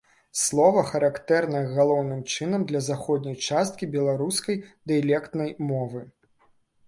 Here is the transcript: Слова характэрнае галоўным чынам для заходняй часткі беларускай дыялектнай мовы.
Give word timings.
Слова 0.43 0.81
характэрнае 0.91 1.61
галоўным 1.73 2.23
чынам 2.37 2.61
для 2.71 2.81
заходняй 2.87 3.37
часткі 3.49 3.89
беларускай 3.95 4.57
дыялектнай 4.93 5.49
мовы. 5.71 6.01